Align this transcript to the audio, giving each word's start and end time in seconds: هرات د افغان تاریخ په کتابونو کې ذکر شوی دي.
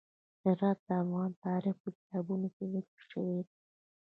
هرات 0.43 0.77
د 0.87 0.89
افغان 1.03 1.31
تاریخ 1.45 1.75
په 1.83 1.89
کتابونو 1.97 2.47
کې 2.55 2.63
ذکر 2.73 2.99
شوی 3.11 3.37
دي. 3.47 3.55